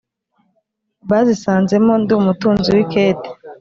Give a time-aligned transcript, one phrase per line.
[1.09, 3.29] bazisanze mo ndi umutunzi w’ikete